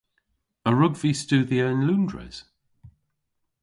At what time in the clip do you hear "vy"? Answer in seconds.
1.01-1.11